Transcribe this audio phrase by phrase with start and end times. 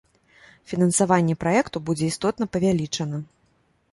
[0.71, 3.17] Фінансаванне праекту будзе істотна павялічана.